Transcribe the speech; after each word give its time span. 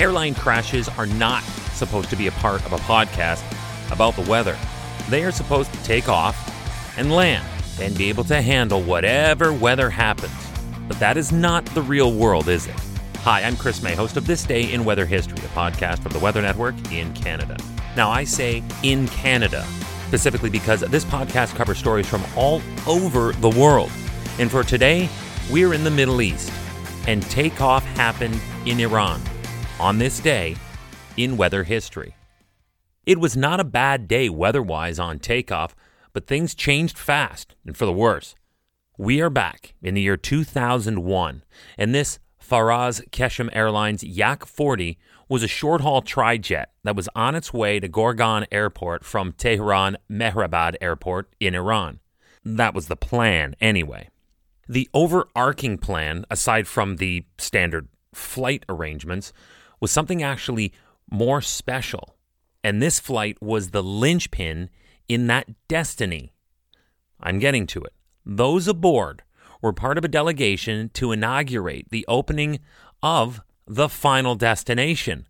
Airline 0.00 0.34
crashes 0.34 0.88
are 0.88 1.04
not 1.04 1.42
supposed 1.74 2.08
to 2.08 2.16
be 2.16 2.26
a 2.26 2.32
part 2.32 2.64
of 2.64 2.72
a 2.72 2.78
podcast 2.78 3.44
about 3.92 4.16
the 4.16 4.22
weather. 4.22 4.56
They 5.10 5.24
are 5.24 5.30
supposed 5.30 5.70
to 5.74 5.82
take 5.82 6.08
off 6.08 6.34
and 6.96 7.12
land 7.12 7.46
and 7.78 7.94
be 7.98 8.08
able 8.08 8.24
to 8.24 8.40
handle 8.40 8.80
whatever 8.80 9.52
weather 9.52 9.90
happens. 9.90 10.32
But 10.88 10.98
that 11.00 11.18
is 11.18 11.32
not 11.32 11.66
the 11.66 11.82
real 11.82 12.14
world, 12.14 12.48
is 12.48 12.66
it? 12.66 12.74
Hi, 13.18 13.42
I'm 13.42 13.58
Chris 13.58 13.82
May, 13.82 13.94
host 13.94 14.16
of 14.16 14.26
This 14.26 14.42
Day 14.42 14.72
in 14.72 14.86
Weather 14.86 15.04
History, 15.04 15.36
a 15.36 15.48
podcast 15.48 15.98
from 15.98 16.12
the 16.12 16.18
Weather 16.18 16.40
Network 16.40 16.76
in 16.90 17.12
Canada. 17.12 17.58
Now, 17.94 18.08
I 18.08 18.24
say 18.24 18.62
in 18.82 19.06
Canada, 19.08 19.66
specifically 20.06 20.48
because 20.48 20.80
this 20.80 21.04
podcast 21.04 21.54
covers 21.56 21.76
stories 21.76 22.08
from 22.08 22.24
all 22.34 22.62
over 22.86 23.32
the 23.32 23.50
world. 23.50 23.92
And 24.38 24.50
for 24.50 24.64
today, 24.64 25.10
we're 25.50 25.74
in 25.74 25.84
the 25.84 25.90
Middle 25.90 26.22
East, 26.22 26.50
and 27.06 27.22
takeoff 27.24 27.84
happened 27.84 28.40
in 28.64 28.80
Iran 28.80 29.20
on 29.80 29.96
this 29.96 30.20
day 30.20 30.54
in 31.16 31.38
weather 31.38 31.64
history. 31.64 32.14
It 33.06 33.18
was 33.18 33.34
not 33.34 33.60
a 33.60 33.64
bad 33.64 34.06
day 34.06 34.28
weather 34.28 34.62
wise 34.62 34.98
on 34.98 35.18
takeoff, 35.18 35.74
but 36.12 36.26
things 36.26 36.54
changed 36.54 36.98
fast 36.98 37.56
and 37.64 37.74
for 37.74 37.86
the 37.86 37.92
worse. 37.92 38.34
We 38.98 39.22
are 39.22 39.30
back 39.30 39.72
in 39.80 39.94
the 39.94 40.02
year 40.02 40.18
2001, 40.18 41.44
and 41.78 41.94
this 41.94 42.18
Faraz 42.38 43.08
Qeshm 43.08 43.48
Airlines 43.54 44.04
Yak 44.04 44.44
40 44.44 44.98
was 45.30 45.42
a 45.42 45.48
short 45.48 45.80
haul 45.80 46.02
trijet 46.02 46.66
that 46.84 46.94
was 46.94 47.08
on 47.14 47.34
its 47.34 47.54
way 47.54 47.80
to 47.80 47.88
Gorgan 47.88 48.44
Airport 48.52 49.02
from 49.02 49.32
Tehran 49.32 49.96
Mehrabad 50.10 50.74
Airport 50.82 51.32
in 51.40 51.54
Iran. 51.54 52.00
That 52.44 52.74
was 52.74 52.88
the 52.88 52.96
plan, 52.96 53.56
anyway. 53.62 54.10
The 54.68 54.90
overarching 54.92 55.78
plan, 55.78 56.26
aside 56.30 56.68
from 56.68 56.96
the 56.96 57.24
standard 57.38 57.88
flight 58.12 58.66
arrangements, 58.68 59.32
was 59.80 59.90
something 59.90 60.22
actually 60.22 60.72
more 61.10 61.40
special. 61.40 62.16
And 62.62 62.80
this 62.80 63.00
flight 63.00 63.40
was 63.40 63.70
the 63.70 63.82
linchpin 63.82 64.70
in 65.08 65.26
that 65.26 65.48
destiny. 65.66 66.32
I'm 67.18 67.38
getting 67.38 67.66
to 67.68 67.82
it. 67.82 67.92
Those 68.24 68.68
aboard 68.68 69.22
were 69.62 69.72
part 69.72 69.98
of 69.98 70.04
a 70.04 70.08
delegation 70.08 70.90
to 70.94 71.12
inaugurate 71.12 71.90
the 71.90 72.04
opening 72.06 72.60
of 73.02 73.40
the 73.66 73.88
final 73.88 74.34
destination, 74.34 75.26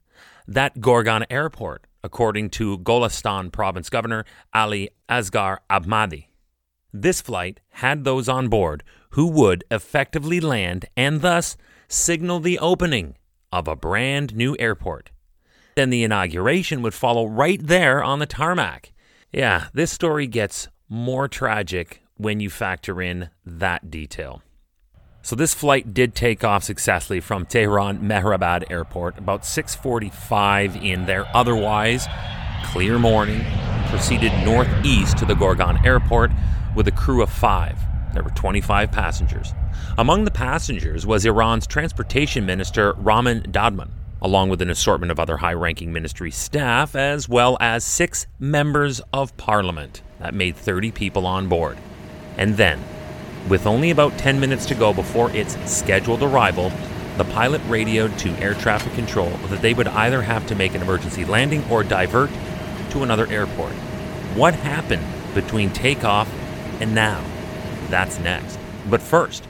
that 0.47 0.81
Gorgan 0.81 1.25
Airport, 1.31 1.87
according 2.03 2.51
to 2.51 2.79
Golestan 2.79 3.53
Province 3.53 3.91
Governor 3.91 4.25
Ali 4.55 4.91
Asghar 5.09 5.59
Ahmadi. 5.69 6.27
This 6.93 7.21
flight 7.21 7.61
had 7.71 8.05
those 8.05 8.29
on 8.29 8.49
board 8.49 8.83
who 9.11 9.27
would 9.29 9.65
effectively 9.71 10.41
land 10.41 10.87
and 10.97 11.21
thus 11.21 11.57
signal 11.89 12.41
the 12.41 12.59
opening 12.59 13.17
of 13.53 13.69
a 13.69 13.77
brand 13.77 14.35
new 14.35 14.57
airport. 14.59 15.11
Then 15.77 15.91
the 15.91 16.05
inauguration 16.05 16.83
would 16.83 16.95
follow 16.95 17.27
right 17.27 17.61
there 17.65 18.03
on 18.03 18.19
the 18.19 18.27
tarmac. 18.27 18.93
Yeah, 19.33 19.69
this 19.73 19.91
story 19.91 20.27
gets 20.27 20.69
more 20.89 21.29
tragic 21.29 22.03
when 22.17 22.41
you 22.41 22.51
factor 22.51 23.01
in 23.01 23.31
that 23.47 23.91
detail. 23.91 24.43
So 25.23 25.37
this 25.37 25.55
flight 25.55 25.93
did 25.93 26.15
take 26.15 26.45
off 26.45 26.65
successfully 26.65 27.21
from 27.21 27.47
Tehran 27.47 28.01
Mehrabad 28.01 28.71
Airport 28.71 29.19
about 29.19 29.45
6:45 29.45 30.77
in 30.83 31.07
their 31.07 31.27
otherwise 31.37 32.07
clear 32.65 32.99
morning. 32.99 33.45
Proceeded 33.89 34.33
northeast 34.45 35.19
to 35.19 35.25
the 35.25 35.35
Gorgan 35.35 35.85
Airport 35.85 36.31
with 36.75 36.89
a 36.89 36.93
crew 36.93 37.23
of 37.23 37.31
5. 37.31 37.79
There 38.15 38.23
were 38.23 38.31
25 38.31 38.91
passengers. 38.93 39.53
Among 39.99 40.25
the 40.25 40.31
passengers 40.31 41.07
was 41.07 41.25
Iran's 41.25 41.67
transportation 41.67 42.47
minister 42.47 42.95
Ramin 42.95 43.43
Dadman, 43.43 43.91
along 44.23 44.49
with 44.49 44.63
an 44.63 44.71
assortment 44.71 45.13
of 45.13 45.21
other 45.21 45.39
high 45.39 45.55
ranking 45.55 45.93
ministry 45.93 46.31
staff, 46.31 46.95
as 46.95 47.29
well 47.29 47.57
as 47.61 47.85
six 47.85 48.27
members 48.39 49.01
of 49.13 49.37
parliament. 49.37 50.03
That 50.19 50.35
made 50.35 50.57
30 50.57 50.91
people 50.93 51.27
on 51.27 51.49
board. 51.49 51.79
And 52.37 52.57
then, 52.57 52.83
with 53.49 53.67
only 53.67 53.91
about 53.91 54.19
10 54.19 54.39
minutes 54.39 54.67
to 54.67 54.75
go 54.75 54.93
before 54.93 55.31
its 55.31 55.57
scheduled 55.71 56.23
arrival, 56.23 56.71
the 57.17 57.25
pilot 57.25 57.61
radioed 57.67 58.17
to 58.19 58.31
air 58.39 58.55
traffic 58.55 58.93
control 58.95 59.31
that 59.49 59.61
they 59.61 59.75
would 59.75 59.89
either 59.89 60.23
have 60.23 60.47
to 60.47 60.55
make 60.55 60.75
an 60.75 60.83
emergency 60.83 61.25
landing 61.25 61.65
or 61.71 61.83
divert 61.83 62.31
to 62.91 63.03
another 63.03 63.27
airport. 63.27 63.73
What 64.35 64.55
happened 64.55 65.05
between 65.35 65.71
takeoff 65.71 66.33
and 66.81 66.95
now? 66.95 67.25
That's 67.89 68.19
next. 68.21 68.59
But 68.89 69.03
first, 69.03 69.47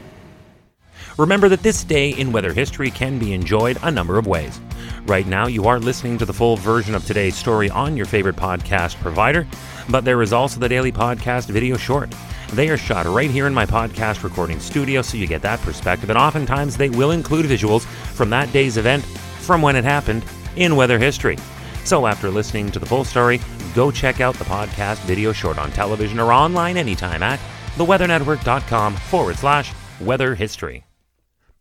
remember 1.17 1.49
that 1.49 1.63
this 1.63 1.85
day 1.85 2.11
in 2.11 2.33
weather 2.33 2.53
history 2.53 2.91
can 2.91 3.19
be 3.19 3.33
enjoyed 3.33 3.79
a 3.83 3.91
number 3.91 4.19
of 4.19 4.27
ways. 4.27 4.61
Right 5.07 5.27
now, 5.27 5.47
you 5.47 5.65
are 5.65 5.79
listening 5.79 6.19
to 6.19 6.25
the 6.25 6.33
full 6.33 6.57
version 6.57 6.95
of 6.95 7.05
today's 7.05 7.37
story 7.37 7.71
on 7.71 7.97
your 7.97 8.07
favorite 8.07 8.37
podcast 8.37 8.97
provider, 8.97 9.47
but 9.89 10.05
there 10.05 10.23
is 10.23 10.33
also 10.33 10.61
the 10.61 10.69
daily 10.69 10.93
podcast 10.93 11.49
video 11.49 11.77
short. 11.77 12.15
They 12.53 12.69
are 12.69 12.77
shot 12.77 13.07
right 13.07 13.31
here 13.31 13.47
in 13.47 13.55
my 13.55 13.67
podcast 13.67 14.23
recording 14.25 14.61
studio, 14.61 15.03
so 15.03 15.17
you 15.17 15.27
get 15.27 15.43
that 15.43 15.61
perspective, 15.61 16.11
and 16.11 16.19
oftentimes 16.19 16.77
they 16.77 16.91
will 16.91 17.13
include 17.13 17.47
visuals 17.47 17.85
from 17.85 18.31
that 18.31 18.53
day's 18.53 18.77
event 18.77 19.05
from 19.05 19.63
when 19.63 19.77
it 19.77 19.85
happened 19.85 20.25
in 20.57 20.77
weather 20.77 20.99
history. 20.99 21.39
So 21.85 22.07
after 22.07 22.31
listening 22.31 22.71
to 22.73 22.79
the 22.79 22.87
full 22.87 23.05
story, 23.05 23.41
go 23.75 23.91
check 23.91 24.21
out 24.21 24.35
the 24.35 24.45
podcast 24.45 24.99
video 25.05 25.33
short 25.33 25.59
on 25.59 25.71
television 25.73 26.21
or 26.21 26.33
online 26.33 26.77
anytime 26.77 27.23
at 27.23 27.41
theweathernetwork.com 27.77 28.97
forward 28.97 29.37
slash 29.37 29.73
weather 30.01 30.35
history. 30.35 30.85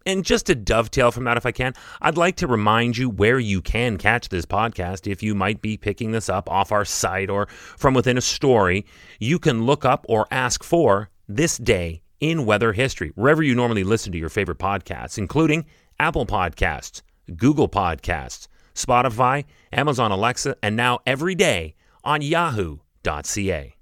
And 0.06 0.26
just 0.26 0.46
to 0.48 0.56
dovetail 0.56 1.12
from 1.12 1.26
that, 1.26 1.38
if 1.38 1.46
I 1.46 1.52
can, 1.52 1.74
I'd 2.02 2.18
like 2.18 2.38
to 2.38 2.48
remind 2.48 2.98
you 2.98 3.10
where 3.10 3.38
you 3.40 3.62
can 3.62 3.98
catch 3.98 4.30
this 4.30 4.46
podcast. 4.46 5.12
If 5.12 5.22
you 5.22 5.36
might 5.36 5.62
be 5.62 5.78
picking 5.78 6.12
this 6.12 6.30
up 6.30 6.50
off 6.50 6.72
our 6.72 6.86
site 6.86 7.30
or 7.30 7.48
from 7.48 7.94
within 7.94 8.18
a 8.18 8.22
story, 8.22 8.86
you 9.20 9.40
can 9.40 9.66
look 9.66 9.86
up 9.86 10.06
or 10.10 10.28
ask 10.32 10.64
for 10.64 11.10
This 11.28 11.58
Day 11.58 12.02
in 12.20 12.46
Weather 12.46 12.74
History, 12.74 13.12
wherever 13.16 13.44
you 13.44 13.56
normally 13.56 13.84
listen 13.84 14.12
to 14.12 14.18
your 14.18 14.30
favorite 14.30 14.60
podcasts, 14.60 15.18
including 15.18 15.66
Apple 16.00 16.26
Podcasts, 16.26 17.02
Google 17.36 17.70
Podcasts, 17.70 18.48
Spotify, 18.76 19.46
Amazon 19.72 20.12
Alexa, 20.12 20.56
and 20.64 20.76
now 20.76 21.00
every 21.06 21.36
day 21.36 21.76
on 22.04 22.22
yahoo.ca. 22.22 23.79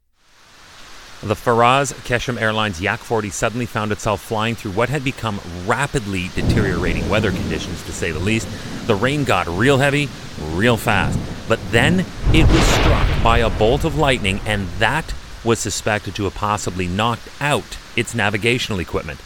The 1.23 1.33
Faraz 1.33 1.94
Qeshm 2.05 2.39
Airlines 2.39 2.79
Yak 2.79 3.00
40 3.00 3.31
suddenly 3.31 3.66
found 3.66 3.91
itself 3.91 4.22
flying 4.22 4.53
through 4.53 4.72
what 4.72 4.89
had 4.89 5.03
become 5.03 5.41
rapidly 5.66 6.29
deteriorating 6.35 7.09
weather 7.09 7.31
conditions, 7.31 7.83
to 7.83 7.91
say 7.91 8.11
the 8.11 8.19
least. 8.19 8.47
The 8.85 8.94
rain 8.94 9.23
got 9.23 9.47
real 9.47 9.79
heavy, 9.79 10.09
real 10.51 10.78
fast. 10.78 11.19
But 11.50 11.59
then 11.72 12.05
it 12.33 12.47
was 12.47 12.63
struck 12.67 13.23
by 13.23 13.39
a 13.39 13.50
bolt 13.50 13.83
of 13.83 13.97
lightning, 13.97 14.39
and 14.45 14.67
that 14.78 15.11
was 15.44 15.57
suspected 15.57 16.13
to 16.16 16.25
have 16.25 16.35
possibly 16.35 16.88
knocked 16.88 17.28
out 17.41 17.78
its 17.95 18.13
navigational 18.13 18.79
equipment. 18.79 19.19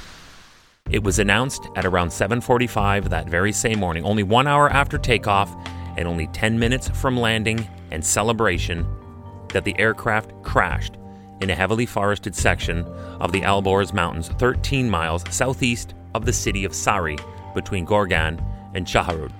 It 0.89 1.03
was 1.03 1.19
announced 1.19 1.67
at 1.75 1.85
around 1.85 2.11
7:45 2.11 3.09
that 3.09 3.29
very 3.29 3.51
same 3.51 3.79
morning, 3.79 4.05
only 4.05 4.23
1 4.23 4.47
hour 4.47 4.69
after 4.69 4.97
takeoff 4.97 5.53
and 5.97 6.07
only 6.07 6.27
10 6.27 6.57
minutes 6.57 6.87
from 6.87 7.19
landing 7.19 7.67
and 7.91 8.03
celebration, 8.03 8.87
that 9.49 9.65
the 9.65 9.77
aircraft 9.77 10.31
crashed 10.41 10.95
in 11.41 11.49
a 11.49 11.55
heavily 11.55 11.85
forested 11.85 12.35
section 12.35 12.85
of 13.19 13.31
the 13.31 13.41
Alborz 13.41 13.93
Mountains, 13.93 14.29
13 14.39 14.89
miles 14.89 15.23
southeast 15.29 15.93
of 16.13 16.25
the 16.25 16.33
city 16.33 16.63
of 16.63 16.73
Sari, 16.73 17.17
between 17.53 17.85
Gorgan 17.85 18.43
and 18.73 18.85
Shahrud. 18.85 19.31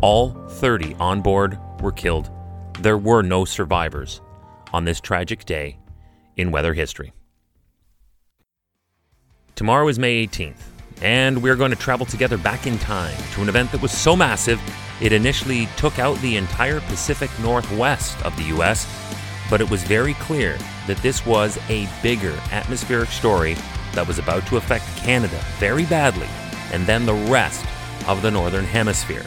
All 0.00 0.30
30 0.30 0.94
on 0.96 1.22
board 1.22 1.58
were 1.80 1.92
killed. 1.92 2.30
There 2.80 2.98
were 2.98 3.22
no 3.22 3.44
survivors 3.44 4.20
on 4.72 4.84
this 4.84 5.00
tragic 5.00 5.44
day 5.44 5.78
in 6.36 6.50
weather 6.50 6.74
history. 6.74 7.12
Tomorrow 9.54 9.88
is 9.88 9.98
May 9.98 10.26
18th, 10.26 10.60
and 11.02 11.42
we're 11.42 11.56
going 11.56 11.70
to 11.70 11.76
travel 11.76 12.06
together 12.06 12.36
back 12.36 12.66
in 12.66 12.78
time 12.78 13.16
to 13.32 13.42
an 13.42 13.48
event 13.48 13.70
that 13.72 13.82
was 13.82 13.92
so 13.92 14.16
massive 14.16 14.60
it 15.00 15.12
initially 15.12 15.66
took 15.76 15.98
out 15.98 16.16
the 16.18 16.36
entire 16.36 16.80
Pacific 16.80 17.30
Northwest 17.40 18.20
of 18.24 18.36
the 18.36 18.44
U.S 18.44 18.86
but 19.52 19.60
it 19.60 19.68
was 19.68 19.82
very 19.82 20.14
clear 20.14 20.56
that 20.86 20.96
this 21.02 21.26
was 21.26 21.58
a 21.68 21.86
bigger 22.02 22.34
atmospheric 22.52 23.10
story 23.10 23.54
that 23.92 24.08
was 24.08 24.18
about 24.18 24.46
to 24.46 24.56
affect 24.56 24.86
Canada 24.96 25.38
very 25.58 25.84
badly, 25.84 26.26
and 26.72 26.86
then 26.86 27.04
the 27.04 27.12
rest 27.30 27.62
of 28.08 28.22
the 28.22 28.30
Northern 28.30 28.64
Hemisphere. 28.64 29.26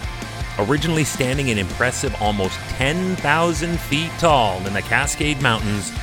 Originally 0.57 1.03
standing 1.03 1.51
an 1.51 1.59
impressive 1.59 2.19
almost 2.19 2.57
10,000 2.69 3.79
feet 3.81 4.09
tall 4.17 4.65
in 4.65 4.73
the 4.73 4.81
Cascade 4.81 5.39
Mountains, 5.43 5.93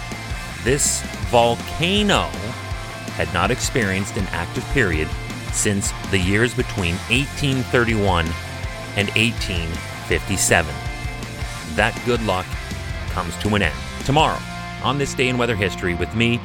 this 0.62 1.02
volcano 1.32 2.28
had 3.16 3.34
not 3.34 3.50
experienced 3.50 4.16
an 4.16 4.28
active 4.28 4.64
period 4.66 5.08
since 5.50 5.92
the 6.12 6.18
years 6.18 6.54
between 6.54 6.94
1831 7.10 8.26
and 8.94 9.08
1857. 9.16 10.72
That 11.74 12.00
good 12.06 12.22
luck 12.22 12.46
comes 13.12 13.36
to 13.38 13.54
an 13.54 13.62
end 13.62 13.78
tomorrow 14.04 14.40
on 14.82 14.98
this 14.98 15.14
day 15.14 15.28
in 15.28 15.38
weather 15.38 15.54
history 15.54 15.94
with 15.94 16.14
me, 16.14 16.40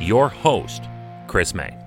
your 0.00 0.28
host, 0.28 0.84
Chris 1.26 1.54
May. 1.54 1.81